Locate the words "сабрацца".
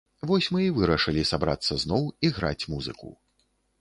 1.31-1.73